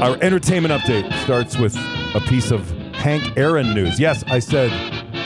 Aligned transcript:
Our 0.00 0.16
entertainment 0.22 0.72
update 0.72 1.12
starts 1.24 1.58
with 1.58 1.76
a 2.14 2.20
piece 2.28 2.52
of 2.52 2.70
Hank 2.94 3.36
Aaron 3.36 3.74
news. 3.74 3.98
Yes, 3.98 4.22
I 4.28 4.38
said 4.38 4.70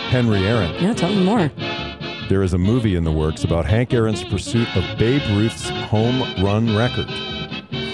Henry 0.09 0.47
Aaron. 0.47 0.75
Yeah, 0.83 0.95
tell 0.95 1.11
me 1.11 1.23
more. 1.23 1.51
There 2.31 2.43
is 2.43 2.55
a 2.55 2.59
movie 2.59 2.97
in 2.97 3.05
the 3.05 3.13
works 3.13 3.45
about 3.45 3.67
Hank 3.67 3.93
Aaron's 3.93 4.25
pursuit 4.25 4.67
of 4.75 4.99
Babe 4.99 5.21
Ruth's 5.37 5.69
home 5.69 6.23
run 6.43 6.75
record. 6.75 7.07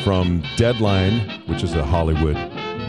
From 0.04 0.44
Deadline, 0.56 1.42
which 1.46 1.64
is 1.64 1.74
a 1.74 1.84
Hollywood 1.84 2.36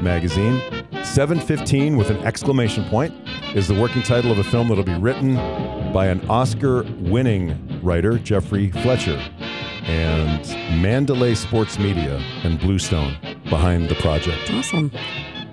magazine, 0.03 0.61
715 1.03 1.97
with 1.97 2.11
an 2.11 2.17
exclamation 2.17 2.83
point 2.89 3.11
is 3.55 3.67
the 3.67 3.73
working 3.73 4.03
title 4.03 4.31
of 4.31 4.37
a 4.37 4.43
film 4.43 4.67
that'll 4.67 4.83
be 4.83 4.93
written 4.99 5.33
by 5.91 6.05
an 6.05 6.23
Oscar 6.29 6.83
winning 6.99 7.81
writer, 7.81 8.19
Geoffrey 8.19 8.69
Fletcher, 8.69 9.19
and 9.85 10.47
Mandalay 10.79 11.33
Sports 11.33 11.79
Media 11.79 12.17
and 12.43 12.59
Bluestone 12.59 13.17
behind 13.49 13.89
the 13.89 13.95
project. 13.95 14.49
Awesome. 14.51 14.91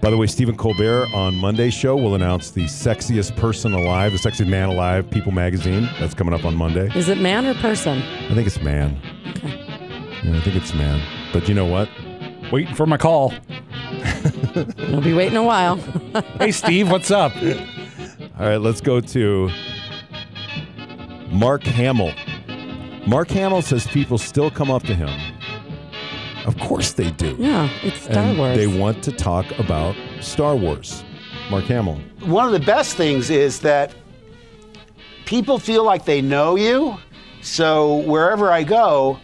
By 0.00 0.10
the 0.10 0.16
way, 0.16 0.26
Stephen 0.26 0.56
Colbert 0.56 1.06
on 1.14 1.34
Monday's 1.36 1.74
show 1.74 1.96
will 1.96 2.14
announce 2.14 2.50
the 2.50 2.64
sexiest 2.64 3.34
person 3.36 3.72
alive, 3.72 4.12
the 4.12 4.18
sexiest 4.18 4.48
man 4.48 4.68
alive, 4.68 5.10
People 5.10 5.32
magazine. 5.32 5.88
That's 5.98 6.14
coming 6.14 6.34
up 6.34 6.44
on 6.44 6.54
Monday. 6.54 6.90
Is 6.94 7.08
it 7.08 7.18
man 7.18 7.46
or 7.46 7.54
person? 7.54 7.98
I 8.30 8.34
think 8.34 8.46
it's 8.46 8.60
man. 8.60 9.00
Okay. 9.30 9.48
Yeah, 10.22 10.36
I 10.36 10.40
think 10.40 10.56
it's 10.56 10.74
man. 10.74 11.02
But 11.32 11.48
you 11.48 11.54
know 11.54 11.64
what? 11.64 11.88
Waiting 12.52 12.74
for 12.74 12.86
my 12.86 12.96
call. 12.98 13.32
We'll 14.54 15.00
be 15.00 15.12
waiting 15.14 15.36
a 15.36 15.42
while. 15.42 15.76
Hey, 16.38 16.50
Steve, 16.52 16.90
what's 16.90 17.10
up? 17.10 17.34
All 18.38 18.46
right, 18.46 18.56
let's 18.58 18.80
go 18.80 19.00
to 19.00 19.50
Mark 21.30 21.62
Hamill. 21.64 22.12
Mark 23.06 23.28
Hamill 23.28 23.62
says 23.62 23.86
people 23.86 24.18
still 24.18 24.50
come 24.50 24.70
up 24.70 24.82
to 24.84 24.94
him. 24.94 25.10
Of 26.46 26.56
course 26.58 26.92
they 26.92 27.10
do. 27.10 27.36
yeah, 27.38 27.68
it's 27.82 28.00
Star 28.02 28.18
and 28.24 28.38
Wars. 28.38 28.56
they 28.56 28.66
want 28.66 29.02
to 29.04 29.12
talk 29.12 29.46
about 29.58 29.96
Star 30.20 30.54
Wars. 30.56 31.04
Mark 31.50 31.64
Hamill. 31.64 32.00
one 32.24 32.46
of 32.46 32.52
the 32.52 32.58
best 32.66 32.96
things 32.96 33.30
is 33.30 33.60
that 33.60 33.94
people 35.26 35.58
feel 35.58 35.84
like 35.84 36.04
they 36.04 36.20
know 36.20 36.56
you. 36.56 36.96
So 37.40 37.98
wherever 37.98 38.50
I 38.50 38.64
go, 38.64 39.20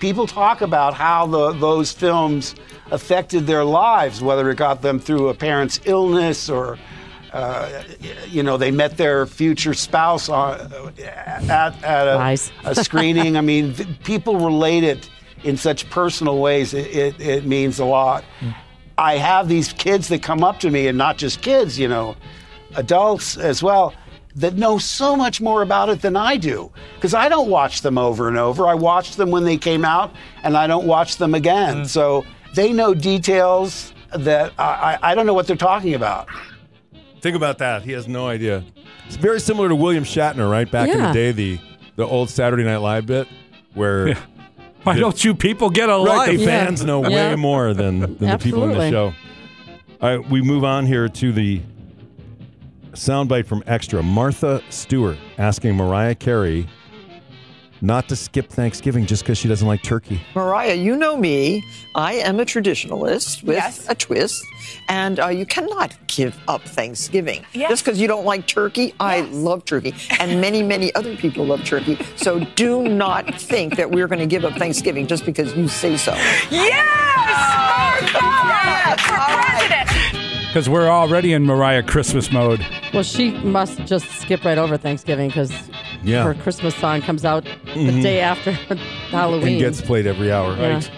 people 0.00 0.26
talk 0.26 0.60
about 0.62 0.94
how 0.94 1.26
the, 1.26 1.52
those 1.52 1.92
films 1.92 2.54
affected 2.90 3.46
their 3.46 3.64
lives, 3.64 4.20
whether 4.20 4.50
it 4.50 4.56
got 4.56 4.82
them 4.82 4.98
through 4.98 5.28
a 5.28 5.34
parent's 5.34 5.78
illness 5.84 6.48
or, 6.50 6.76
uh, 7.32 7.82
you 8.28 8.42
know, 8.42 8.56
they 8.56 8.72
met 8.72 8.96
their 8.96 9.26
future 9.26 9.74
spouse 9.74 10.28
on, 10.28 10.60
at, 11.48 11.84
at 11.84 12.08
a, 12.08 12.38
a 12.64 12.74
screening. 12.74 13.36
I 13.36 13.40
mean, 13.42 13.74
th- 13.74 13.88
people 14.04 14.36
relate 14.38 14.82
it 14.82 15.08
in 15.44 15.56
such 15.56 15.88
personal 15.90 16.38
ways. 16.38 16.74
It, 16.74 16.94
it, 16.94 17.20
it 17.20 17.46
means 17.46 17.78
a 17.78 17.84
lot. 17.84 18.24
I 18.98 19.16
have 19.16 19.48
these 19.48 19.72
kids 19.72 20.08
that 20.08 20.22
come 20.22 20.44
up 20.44 20.60
to 20.60 20.70
me, 20.70 20.86
and 20.86 20.98
not 20.98 21.16
just 21.16 21.40
kids, 21.42 21.78
you 21.78 21.88
know, 21.88 22.16
adults 22.76 23.36
as 23.36 23.62
well, 23.62 23.94
that 24.36 24.54
know 24.54 24.78
so 24.78 25.16
much 25.16 25.40
more 25.40 25.62
about 25.62 25.88
it 25.88 26.02
than 26.02 26.16
I 26.16 26.36
do. 26.36 26.70
Because 26.94 27.14
I 27.14 27.28
don't 27.28 27.48
watch 27.48 27.80
them 27.82 27.98
over 27.98 28.28
and 28.28 28.36
over. 28.36 28.66
I 28.66 28.74
watched 28.74 29.16
them 29.16 29.30
when 29.30 29.44
they 29.44 29.56
came 29.56 29.84
out, 29.84 30.12
and 30.42 30.56
I 30.56 30.66
don't 30.66 30.86
watch 30.86 31.16
them 31.16 31.34
again. 31.34 31.82
Mm. 31.82 31.86
So 31.86 32.24
they 32.54 32.72
know 32.72 32.94
details 32.94 33.92
that 34.12 34.52
I, 34.58 34.98
I, 35.02 35.10
I 35.10 35.14
don't 35.14 35.26
know 35.26 35.34
what 35.34 35.46
they're 35.46 35.56
talking 35.56 35.94
about. 35.94 36.28
Think 37.20 37.36
about 37.36 37.58
that. 37.58 37.82
He 37.82 37.92
has 37.92 38.08
no 38.08 38.26
idea. 38.28 38.64
It's 39.06 39.16
very 39.16 39.40
similar 39.40 39.68
to 39.68 39.74
William 39.74 40.04
Shatner, 40.04 40.50
right? 40.50 40.70
Back 40.70 40.88
in 40.88 40.98
the 40.98 41.12
day, 41.12 41.32
the 41.32 41.58
the 41.96 42.06
old 42.06 42.30
Saturday 42.30 42.64
Night 42.64 42.78
Live 42.78 43.06
bit 43.06 43.28
where 43.74 44.16
Why 44.82 44.98
don't 44.98 45.22
you 45.24 45.34
people 45.34 45.70
get 45.70 45.88
a 45.88 45.92
right, 45.92 45.98
the 46.26 46.32
life? 46.32 46.40
Yeah. 46.40 46.46
fans 46.64 46.84
know 46.84 47.02
Yeah. 47.06 47.30
way 47.30 47.36
more 47.36 47.74
than, 47.74 48.00
than 48.00 48.18
the 48.18 48.38
people 48.38 48.64
in 48.64 48.70
the 48.70 48.80
Absolutely. 48.80 48.90
show. 48.90 49.12
All 50.00 50.16
right, 50.18 50.30
we 50.30 50.40
move 50.42 50.64
on 50.64 50.86
here 50.86 51.08
to 51.08 51.32
the 51.32 51.60
soundbite 52.92 53.46
from 53.46 53.62
Extra. 53.66 54.02
Martha 54.02 54.62
Stewart 54.70 55.18
asking 55.38 55.76
Mariah 55.76 56.14
Carey 56.14 56.66
not 57.82 58.08
to 58.08 58.16
skip 58.16 58.48
Thanksgiving 58.50 59.06
just 59.06 59.22
because 59.22 59.38
she 59.38 59.48
doesn't 59.48 59.66
like 59.66 59.82
turkey. 59.82 60.20
Mariah, 60.34 60.74
you 60.74 60.96
know 60.96 61.16
me. 61.16 61.64
I 61.94 62.14
am 62.14 62.38
a 62.40 62.44
traditionalist 62.44 63.42
with 63.42 63.56
Yes. 63.56 63.86
a 63.88 63.94
twist, 63.94 64.42
and 64.88 65.18
uh, 65.18 65.28
you 65.28 65.46
cannot 65.46 65.94
give 66.06 66.36
up 66.48 66.62
Thanksgiving 66.62 67.44
Yes. 67.52 67.70
just 67.70 67.84
because 67.84 68.00
you 68.00 68.06
don't 68.06 68.24
like 68.24 68.46
turkey. 68.46 68.94
I 69.00 69.22
love 69.22 69.64
turkey, 69.64 69.94
and 70.18 70.40
many, 70.40 70.62
many 70.62 70.94
other 70.94 71.16
people 71.16 71.44
love 71.46 71.64
turkey. 71.64 71.98
So 72.16 72.40
do 72.56 72.86
not 72.88 73.40
think 73.40 73.76
that 73.76 73.90
we're 73.90 74.06
going 74.08 74.20
to 74.20 74.26
give 74.26 74.44
up 74.44 74.54
Thanksgiving 74.58 75.06
just 75.06 75.24
because 75.24 75.54
you 75.54 75.66
say 75.68 75.96
so. 75.96 76.12
Yes! 76.50 76.86
Oh, 78.14 78.20
God! 78.20 79.00
For 79.00 79.14
president! 79.16 80.46
Because 80.48 80.68
we're 80.68 80.88
already 80.88 81.32
in 81.32 81.44
Mariah 81.44 81.82
Christmas 81.82 82.32
mode. 82.32 82.64
well, 82.92 83.02
she 83.04 83.30
must 83.44 83.78
just 83.86 84.06
skip 84.20 84.44
right 84.44 84.58
over 84.58 84.76
Thanksgiving 84.76 85.28
because 85.28 85.52
Yeah. 86.02 86.24
her 86.24 86.34
Christmas 86.34 86.74
song 86.76 87.02
comes 87.02 87.24
out 87.24 87.44
the 87.74 88.00
day 88.02 88.20
after 88.20 88.52
Halloween. 89.10 89.48
and 89.48 89.58
gets 89.58 89.80
played 89.80 90.06
every 90.06 90.32
hour. 90.32 90.56
Yeah. 90.56 90.74
Right. 90.74 90.90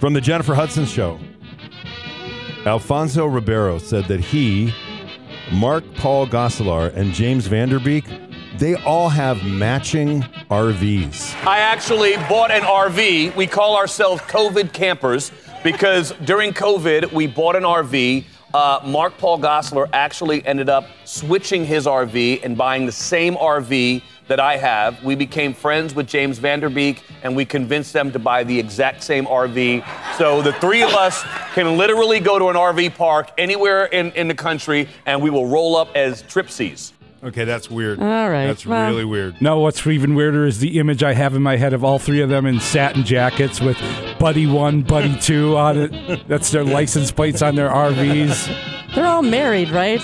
From 0.00 0.12
the 0.14 0.20
Jennifer 0.20 0.54
Hudson 0.54 0.84
show, 0.86 1.18
Alfonso 2.66 3.26
Ribeiro 3.26 3.78
said 3.78 4.04
that 4.06 4.20
he, 4.20 4.72
Mark 5.52 5.84
Paul 5.94 6.26
Gosselaar, 6.26 6.94
and 6.94 7.12
James 7.12 7.46
Van 7.46 7.68
Der 7.68 7.78
Beek, 7.78 8.04
they 8.58 8.74
all 8.74 9.08
have 9.08 9.42
matching 9.44 10.22
RVs. 10.50 11.34
I 11.46 11.58
actually 11.60 12.16
bought 12.28 12.50
an 12.50 12.62
RV. 12.62 13.34
We 13.36 13.46
call 13.46 13.76
ourselves 13.76 14.20
COVID 14.22 14.72
campers 14.72 15.30
because 15.62 16.12
during 16.24 16.52
COVID, 16.52 17.12
we 17.12 17.26
bought 17.26 17.54
an 17.56 17.62
RV. 17.62 18.24
Uh, 18.52 18.80
Mark 18.84 19.16
Paul 19.18 19.38
Gosselaar 19.38 19.88
actually 19.92 20.44
ended 20.46 20.68
up 20.68 20.86
switching 21.04 21.64
his 21.64 21.86
RV 21.86 22.44
and 22.44 22.56
buying 22.56 22.86
the 22.86 22.92
same 22.92 23.36
RV 23.36 24.02
that 24.28 24.40
I 24.40 24.56
have. 24.56 25.02
We 25.02 25.14
became 25.14 25.52
friends 25.54 25.94
with 25.94 26.06
James 26.06 26.38
Van 26.38 26.60
Der 26.60 26.68
Beek 26.68 27.02
and 27.22 27.34
we 27.34 27.44
convinced 27.44 27.92
them 27.92 28.12
to 28.12 28.18
buy 28.18 28.44
the 28.44 28.58
exact 28.58 29.02
same 29.02 29.26
RV. 29.26 29.84
So 30.16 30.42
the 30.42 30.52
three 30.54 30.82
of 30.82 30.90
us 30.90 31.24
can 31.54 31.76
literally 31.76 32.20
go 32.20 32.38
to 32.38 32.48
an 32.48 32.56
RV 32.56 32.94
park 32.96 33.30
anywhere 33.36 33.86
in, 33.86 34.12
in 34.12 34.28
the 34.28 34.34
country 34.34 34.88
and 35.06 35.22
we 35.22 35.30
will 35.30 35.46
roll 35.46 35.76
up 35.76 35.88
as 35.96 36.22
tripsies. 36.22 36.92
Okay, 37.22 37.44
that's 37.44 37.68
weird. 37.68 37.98
All 37.98 38.30
right, 38.30 38.46
That's 38.46 38.64
well- 38.64 38.88
really 38.88 39.04
weird. 39.04 39.42
No, 39.42 39.58
what's 39.58 39.84
even 39.84 40.14
weirder 40.14 40.46
is 40.46 40.60
the 40.60 40.78
image 40.78 41.02
I 41.02 41.14
have 41.14 41.34
in 41.34 41.42
my 41.42 41.56
head 41.56 41.72
of 41.72 41.82
all 41.82 41.98
three 41.98 42.20
of 42.20 42.28
them 42.28 42.46
in 42.46 42.60
satin 42.60 43.02
jackets 43.02 43.60
with 43.60 43.76
Buddy 44.20 44.46
One, 44.46 44.82
Buddy 44.82 45.18
Two 45.18 45.56
on 45.56 45.78
it. 45.78 46.28
That's 46.28 46.52
their 46.52 46.62
license 46.62 47.10
plates 47.10 47.42
on 47.42 47.56
their 47.56 47.70
RVs. 47.70 48.94
They're 48.94 49.06
all 49.06 49.22
married, 49.22 49.70
right? 49.70 50.00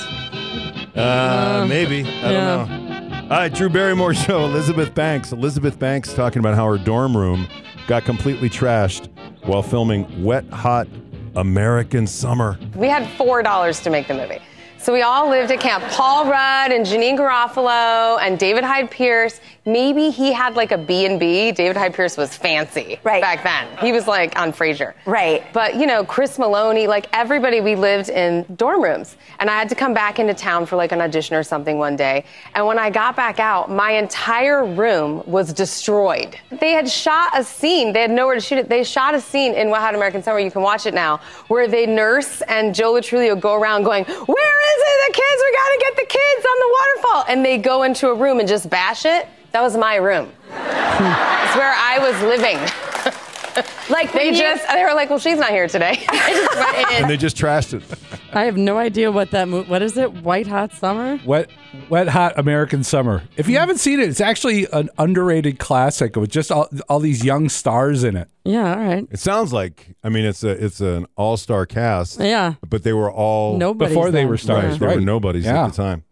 Uh, 0.97 1.67
maybe. 1.69 2.01
I 2.03 2.33
yeah. 2.33 2.57
don't 2.67 2.69
know. 2.69 2.84
All 3.25 3.31
right, 3.41 3.53
Drew 3.53 3.71
Barrymore 3.71 4.13
show. 4.27 4.45
Elizabeth 4.45 4.95
Banks. 4.95 5.33
Elizabeth 5.33 5.79
Banks 5.79 6.13
talking 6.13 6.41
about 6.41 6.55
how 6.55 6.67
her 6.71 6.77
dorm 6.77 7.17
room 7.17 7.49
got 7.87 8.05
completely 8.05 8.51
trashed 8.51 9.09
while 9.47 9.63
filming 9.63 10.23
Wet 10.23 10.45
Hot 10.51 10.87
American 11.35 12.07
Summer. 12.07 12.59
We 12.77 12.89
had 12.89 13.09
four 13.17 13.43
dollars 13.43 13.81
to 13.81 13.91
make 13.91 14.09
the 14.09 14.15
movie. 14.15 14.41
So 14.85 14.93
we 14.93 15.01
all 15.01 15.31
lived 15.31 15.51
at 15.51 15.61
camp. 15.61 15.83
Paul 15.85 16.27
Rudd 16.27 16.71
and 16.71 16.85
Janeane 16.85 17.17
Garofalo 17.17 18.19
and 18.21 18.39
David 18.39 18.65
Hyde 18.65 18.91
Pierce. 18.91 19.41
Maybe 19.65 20.11
he 20.11 20.31
had 20.31 20.57
like 20.57 20.73
a 20.73 20.77
B 20.77 21.07
and 21.07 21.19
B. 21.19 21.53
David 21.53 21.75
Hyde 21.75 21.95
Pierce 21.95 22.19
was 22.19 22.37
fancy 22.37 23.01
Right. 23.03 23.23
back 23.23 23.43
then. 23.43 23.67
He 23.79 23.93
was 23.93 24.07
like 24.07 24.39
on 24.39 24.53
Frasier. 24.53 24.93
Right. 25.07 25.43
But 25.55 25.77
you 25.77 25.87
know, 25.87 26.05
Chris 26.05 26.39
Meloni, 26.39 26.87
like 26.87 27.07
everybody, 27.15 27.63
we 27.63 27.77
lived 27.77 28.11
in 28.11 28.45
dorm 28.57 28.83
rooms. 28.83 29.17
And 29.41 29.49
I 29.49 29.55
had 29.55 29.71
to 29.71 29.75
come 29.75 29.95
back 29.95 30.19
into 30.19 30.35
town 30.35 30.67
for 30.67 30.77
like 30.77 30.93
an 30.93 31.01
audition 31.01 31.35
or 31.35 31.43
something 31.43 31.79
one 31.79 31.97
day. 31.97 32.27
And 32.55 32.67
when 32.67 32.79
I 32.79 32.91
got 32.91 33.17
back 33.17 33.41
out, 33.41 33.71
my 33.71 33.93
entire 33.93 34.67
room 34.67 35.23
was 35.25 35.55
destroyed. 35.55 36.37
They 36.61 36.73
had 36.73 36.91
shot 36.91 37.31
a 37.35 37.43
scene. 37.43 37.95
They 37.95 38.03
had 38.03 38.11
nowhere 38.11 38.35
to 38.35 38.41
shoot 38.43 38.59
it. 38.59 38.69
They 38.69 38.85
shot 38.85 39.15
a 39.15 39.21
scene 39.23 39.55
in 39.55 39.71
Wet 39.71 39.81
Hot 39.81 39.95
American 39.95 40.23
Summer. 40.23 40.41
You 40.41 40.51
can 40.51 40.61
watch 40.61 40.85
it 40.85 40.93
now, 40.93 41.21
where 41.49 41.67
they 41.69 41.87
nurse 41.87 42.43
and 42.43 42.75
Joe 42.75 42.93
Lo 42.93 43.03
Truglio 43.03 43.41
go 43.41 43.55
around 43.55 43.85
going, 43.85 44.05
"Where 44.05 44.74
is 44.74 44.74
it? 44.79 45.09
The 45.09 45.13
kids! 45.15 45.43
We 45.43 45.53
gotta 45.53 45.79
get 45.81 45.97
the 45.97 46.07
kids 46.07 46.47
on 46.47 46.59
the 46.59 46.77
waterfall!" 46.79 47.25
And 47.29 47.45
they 47.45 47.59
go 47.59 47.83
into 47.83 48.09
a 48.09 48.15
room 48.15 48.39
and 48.41 48.49
just 48.49 48.69
bash 48.71 49.05
it. 49.05 49.29
That 49.53 49.61
was 49.63 49.77
my 49.77 49.97
room. 49.97 50.33
It's 50.51 51.57
where 51.57 51.75
I 51.77 51.99
was 52.01 52.21
living. 52.23 52.59
Like 53.89 54.11
They 54.13 54.27
when 54.27 54.35
you- 54.35 54.41
just, 54.41 54.67
they 54.69 54.83
were 54.83 54.95
like, 54.95 55.11
well, 55.11 55.19
she's 55.21 55.39
not 55.39 55.51
here 55.51 55.69
today. 55.69 56.05
I 56.09 56.33
just 56.33 56.57
went 56.57 56.91
in. 56.97 57.03
And 57.03 57.11
they 57.11 57.17
just 57.17 57.37
trashed 57.37 57.73
it. 57.75 57.83
I 58.35 58.45
have 58.45 58.57
no 58.57 58.79
idea 58.79 59.13
what 59.13 59.31
that 59.31 59.49
movie. 59.49 59.69
What 59.69 59.83
is 59.83 59.97
it? 59.97 60.13
White 60.23 60.47
Hot 60.47 60.73
Summer? 60.73 61.21
Wet, 61.25 61.51
wet, 61.89 62.09
hot 62.09 62.39
American 62.39 62.83
summer. 62.83 63.23
If 63.37 63.49
you 63.49 63.55
hmm. 63.55 63.61
haven't 63.61 63.79
seen 63.79 64.01
it, 64.01 64.09
it's 64.09 64.21
actually 64.21 64.67
an 64.73 64.91
underrated 64.99 65.59
classic 65.59 66.17
with 66.17 66.31
just 66.31 66.51
all, 66.51 66.69
all 66.89 67.01
these 67.01 67.25
young 67.25 67.49
stars 67.49 68.05
in 68.05 68.17
it. 68.17 68.29
Yeah, 68.45 68.75
all 68.75 68.85
right. 68.85 69.07
It 69.11 69.21
sounds 69.21 69.53
like 69.53 69.97
I 70.03 70.09
mean 70.09 70.25
it's 70.25 70.45
a 70.45 70.51
it's 70.51 70.81
an 70.81 71.07
all 71.17 71.37
star 71.37 71.67
cast. 71.67 72.21
Yeah. 72.21 72.55
But 72.69 72.83
they 72.83 72.93
were 72.93 73.11
all 73.11 73.57
Nobody 73.57 73.91
Before 73.91 74.11
they 74.11 74.25
were 74.25 74.37
stars, 74.37 74.81
Right, 74.81 74.91
they 74.91 74.97
were 74.97 75.01
nobodies 75.01 75.45
Yeah. 75.45 75.65
at 75.65 75.71
the 75.71 75.77
time. 75.77 76.05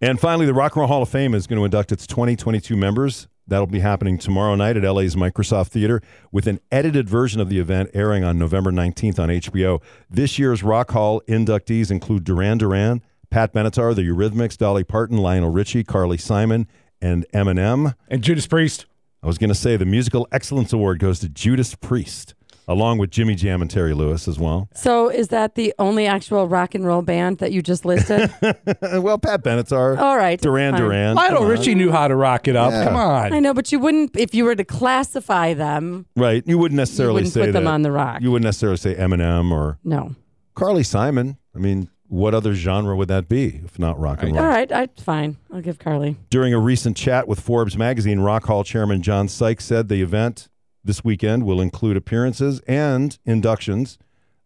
And 0.00 0.20
finally, 0.20 0.46
the 0.46 0.54
Rock 0.54 0.76
and 0.76 0.80
Roll 0.80 0.88
Hall 0.88 1.02
of 1.02 1.08
Fame 1.08 1.34
is 1.34 1.46
going 1.46 1.58
to 1.58 1.64
induct 1.64 1.90
its 1.90 2.06
2022 2.06 2.76
members 2.76 3.28
That'll 3.48 3.66
be 3.66 3.80
happening 3.80 4.18
tomorrow 4.18 4.54
night 4.56 4.76
at 4.76 4.82
LA's 4.82 5.14
Microsoft 5.14 5.68
Theater 5.68 6.00
with 6.32 6.46
an 6.46 6.60
edited 6.72 7.08
version 7.08 7.40
of 7.40 7.48
the 7.48 7.58
event 7.58 7.90
airing 7.94 8.24
on 8.24 8.38
November 8.38 8.72
19th 8.72 9.18
on 9.18 9.28
HBO. 9.28 9.80
This 10.10 10.38
year's 10.38 10.62
Rock 10.62 10.90
Hall 10.90 11.20
inductees 11.28 11.90
include 11.90 12.24
Duran 12.24 12.58
Duran, 12.58 13.02
Pat 13.30 13.52
Benatar, 13.52 13.94
The 13.94 14.02
Eurythmics, 14.02 14.56
Dolly 14.56 14.84
Parton, 14.84 15.18
Lionel 15.18 15.50
Richie, 15.50 15.84
Carly 15.84 16.16
Simon, 16.16 16.66
and 17.00 17.26
Eminem. 17.32 17.94
And 18.08 18.22
Judas 18.22 18.46
Priest. 18.46 18.86
I 19.22 19.26
was 19.26 19.38
going 19.38 19.48
to 19.48 19.54
say 19.54 19.76
the 19.76 19.84
Musical 19.84 20.28
Excellence 20.30 20.72
Award 20.72 20.98
goes 21.00 21.18
to 21.20 21.28
Judas 21.28 21.74
Priest, 21.74 22.35
along 22.68 22.98
with 22.98 23.10
Jimmy 23.10 23.34
Jam 23.34 23.62
and 23.62 23.70
Terry 23.70 23.94
Lewis 23.94 24.26
as 24.28 24.38
well. 24.38 24.68
So 24.74 25.08
is 25.08 25.28
that 25.28 25.54
the 25.54 25.72
only 25.78 26.06
actual 26.06 26.48
rock 26.48 26.74
and 26.74 26.84
roll 26.84 27.02
band 27.02 27.38
that 27.38 27.52
you 27.52 27.62
just 27.62 27.84
listed? 27.84 28.32
well, 28.82 29.18
Pat 29.18 29.42
Benatar. 29.42 29.98
All 29.98 30.16
right, 30.16 30.40
Duran 30.40 30.74
fine. 30.74 30.80
Duran. 30.82 31.14
Lionel 31.16 31.38
come 31.38 31.44
on. 31.46 31.50
Richie 31.50 31.74
knew 31.74 31.92
how 31.92 32.08
to 32.08 32.16
rock 32.16 32.48
it 32.48 32.56
up. 32.56 32.72
Yeah. 32.72 32.84
Come 32.84 32.96
on. 32.96 33.32
I 33.32 33.40
know, 33.40 33.54
but 33.54 33.70
you 33.72 33.78
wouldn't 33.78 34.16
if 34.16 34.34
you 34.34 34.44
were 34.44 34.54
to 34.54 34.64
classify 34.64 35.54
them. 35.54 36.06
Right. 36.16 36.42
You 36.46 36.58
wouldn't 36.58 36.76
necessarily 36.76 37.22
wouldn't 37.22 37.32
say 37.34 37.46
put 37.46 37.52
them 37.52 37.66
on 37.66 37.82
the 37.82 37.92
rock. 37.92 38.20
You 38.22 38.30
wouldn't 38.30 38.44
necessarily 38.46 38.78
say 38.78 38.94
Eminem 38.94 39.50
or 39.50 39.78
No. 39.84 40.14
Carly 40.54 40.82
Simon. 40.82 41.36
I 41.54 41.58
mean, 41.58 41.90
what 42.08 42.34
other 42.34 42.54
genre 42.54 42.96
would 42.96 43.08
that 43.08 43.28
be 43.28 43.60
if 43.64 43.78
not 43.78 43.98
rock 43.98 44.22
and 44.22 44.34
roll? 44.34 44.44
All 44.44 44.48
right, 44.50 44.70
I 44.70 44.88
fine. 44.98 45.36
I'll 45.52 45.60
give 45.60 45.78
Carly. 45.78 46.16
During 46.30 46.54
a 46.54 46.58
recent 46.58 46.96
chat 46.96 47.26
with 47.28 47.40
Forbes 47.40 47.76
magazine, 47.76 48.20
Rock 48.20 48.44
Hall 48.44 48.64
chairman 48.64 49.02
John 49.02 49.28
Sykes 49.28 49.64
said 49.64 49.88
the 49.88 50.02
event 50.02 50.48
this 50.86 51.04
weekend 51.04 51.44
will 51.44 51.60
include 51.60 51.96
appearances 51.96 52.60
and 52.66 53.18
inductions 53.24 53.98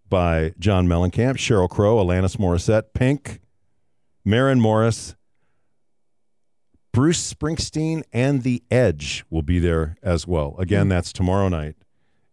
by 0.09 0.55
John 0.59 0.89
Mellencamp, 0.89 1.37
Sheryl 1.37 1.69
Crow, 1.69 1.97
Alanis 1.97 2.37
Morissette, 2.37 2.93
Pink, 2.95 3.41
Maren 4.25 4.61
Morris, 4.61 5.15
Bruce 6.93 7.33
Springsteen, 7.33 8.03
and 8.13 8.43
The 8.43 8.63
Edge 8.71 9.25
will 9.31 9.43
be 9.43 9.59
there 9.59 9.97
as 10.03 10.27
well. 10.27 10.57
Again, 10.59 10.87
hmm. 10.87 10.91
that's 10.91 11.13
tomorrow 11.13 11.49
night, 11.49 11.77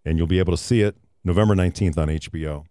and 0.04 0.18
you'll 0.18 0.26
be 0.26 0.40
able 0.40 0.54
to 0.54 0.62
see 0.62 0.82
it 0.82 0.98
November 1.24 1.54
19th 1.54 1.98
on 1.98 2.08
HBO. 2.08 2.66